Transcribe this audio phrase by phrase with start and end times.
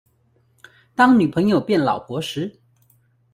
[0.95, 2.59] 當女朋友變老婆時